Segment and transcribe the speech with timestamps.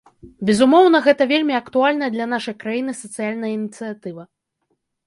[0.49, 4.23] Безумоўна, гэта вельмі актуальная для нашай краіны сацыяльная ініцыятыва.